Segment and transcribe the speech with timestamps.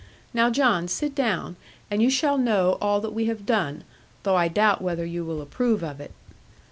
[0.33, 1.57] Now, John, sit down,
[1.91, 3.83] and you shall know all that we have done,
[4.23, 6.09] though I doubt whether you will approve of it.'